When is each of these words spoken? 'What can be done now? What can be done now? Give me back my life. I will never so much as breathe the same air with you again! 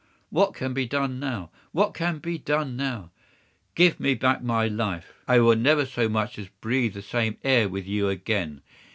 'What 0.31 0.55
can 0.55 0.73
be 0.73 0.87
done 0.87 1.19
now? 1.19 1.51
What 1.73 1.93
can 1.93 2.17
be 2.17 2.39
done 2.39 2.75
now? 2.75 3.11
Give 3.75 3.99
me 3.99 4.15
back 4.15 4.41
my 4.41 4.65
life. 4.67 5.13
I 5.27 5.37
will 5.41 5.55
never 5.55 5.85
so 5.85 6.09
much 6.09 6.39
as 6.39 6.47
breathe 6.59 6.95
the 6.95 7.03
same 7.03 7.37
air 7.43 7.69
with 7.69 7.85
you 7.85 8.09
again! 8.09 8.61